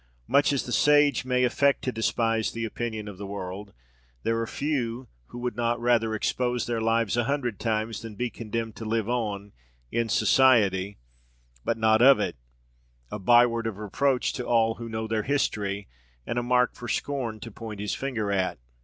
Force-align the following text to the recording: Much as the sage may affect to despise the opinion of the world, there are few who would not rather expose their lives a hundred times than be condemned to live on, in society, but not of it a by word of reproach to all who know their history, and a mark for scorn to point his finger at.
Much 0.27 0.51
as 0.51 0.63
the 0.65 0.71
sage 0.71 1.25
may 1.25 1.43
affect 1.43 1.83
to 1.83 1.91
despise 1.91 2.53
the 2.53 2.65
opinion 2.65 3.07
of 3.07 3.19
the 3.19 3.25
world, 3.27 3.71
there 4.23 4.39
are 4.41 4.47
few 4.47 5.07
who 5.27 5.37
would 5.37 5.55
not 5.55 5.79
rather 5.79 6.15
expose 6.15 6.65
their 6.65 6.81
lives 6.81 7.15
a 7.15 7.25
hundred 7.25 7.59
times 7.59 8.01
than 8.01 8.15
be 8.15 8.27
condemned 8.27 8.75
to 8.75 8.83
live 8.83 9.07
on, 9.07 9.51
in 9.91 10.09
society, 10.09 10.97
but 11.63 11.77
not 11.77 12.01
of 12.01 12.19
it 12.19 12.35
a 13.11 13.19
by 13.19 13.45
word 13.45 13.67
of 13.67 13.77
reproach 13.77 14.33
to 14.33 14.43
all 14.43 14.73
who 14.73 14.89
know 14.89 15.05
their 15.05 15.21
history, 15.21 15.87
and 16.25 16.39
a 16.39 16.41
mark 16.41 16.73
for 16.73 16.87
scorn 16.87 17.39
to 17.39 17.51
point 17.51 17.79
his 17.79 17.93
finger 17.93 18.31
at. 18.31 18.57